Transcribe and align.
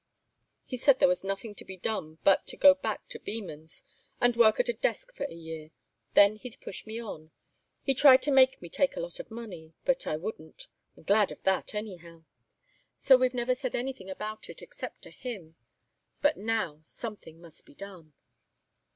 He 0.65 0.77
said 0.77 0.97
there 0.97 1.07
was 1.07 1.23
nothing 1.23 1.53
to 1.53 1.63
be 1.63 1.77
done 1.77 2.17
but 2.23 2.47
to 2.47 2.57
go 2.57 2.73
back 2.73 3.07
to 3.09 3.19
Beman's 3.19 3.83
and 4.19 4.35
work 4.35 4.59
at 4.59 4.67
a 4.67 4.73
desk 4.73 5.13
for 5.15 5.25
a 5.27 5.35
year. 5.35 5.69
Then 6.15 6.37
he'd 6.37 6.57
push 6.59 6.87
me 6.87 6.99
on. 6.99 7.29
He 7.83 7.93
tried 7.93 8.23
to 8.23 8.31
make 8.31 8.59
me 8.63 8.67
take 8.67 8.97
a 8.97 8.99
lot 8.99 9.19
of 9.19 9.29
money, 9.29 9.75
but 9.85 10.07
I 10.07 10.17
wouldn't. 10.17 10.65
I'm 10.97 11.03
glad 11.03 11.31
of 11.31 11.43
that, 11.43 11.75
anyhow. 11.75 12.23
So 12.97 13.15
we've 13.15 13.35
never 13.35 13.53
said 13.53 13.75
anything 13.75 14.09
about 14.09 14.49
it, 14.49 14.63
except 14.63 15.03
to 15.03 15.11
him. 15.11 15.55
But 16.19 16.35
now 16.35 16.79
something 16.81 17.39
must 17.39 17.67
be 17.67 17.75
done." 17.75 18.13